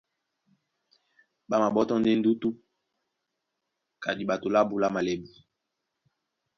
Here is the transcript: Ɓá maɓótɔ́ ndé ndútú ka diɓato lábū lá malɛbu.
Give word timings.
Ɓá 1.49 1.55
maɓótɔ́ 1.61 1.97
ndé 1.99 2.11
ndútú 2.19 2.49
ka 4.01 4.09
diɓato 4.17 4.47
lábū 4.55 4.75
lá 4.81 4.87
malɛbu. 4.93 5.27